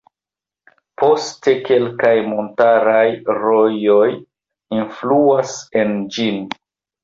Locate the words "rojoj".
3.45-4.09